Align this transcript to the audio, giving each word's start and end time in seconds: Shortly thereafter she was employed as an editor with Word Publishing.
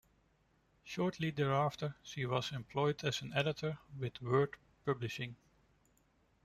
Shortly 0.83 1.29
thereafter 1.29 1.93
she 2.01 2.25
was 2.25 2.51
employed 2.53 3.03
as 3.03 3.21
an 3.21 3.33
editor 3.35 3.77
with 3.99 4.19
Word 4.19 4.55
Publishing. 4.83 5.35